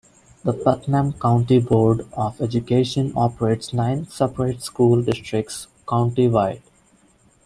[0.43, 6.63] The Putnam County Board of Education operates nine separate school districts county-wide.